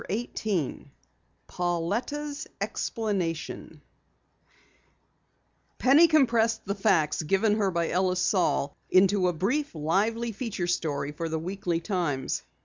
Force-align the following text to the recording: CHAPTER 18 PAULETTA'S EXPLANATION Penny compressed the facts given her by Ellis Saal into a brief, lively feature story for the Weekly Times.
CHAPTER 0.09 0.15
18 0.15 0.91
PAULETTA'S 1.45 2.47
EXPLANATION 2.59 3.83
Penny 5.77 6.07
compressed 6.07 6.65
the 6.65 6.73
facts 6.73 7.21
given 7.21 7.57
her 7.57 7.69
by 7.69 7.89
Ellis 7.91 8.19
Saal 8.19 8.75
into 8.89 9.27
a 9.27 9.33
brief, 9.33 9.75
lively 9.75 10.31
feature 10.31 10.65
story 10.65 11.11
for 11.11 11.29
the 11.29 11.37
Weekly 11.37 11.79
Times. 11.81 12.41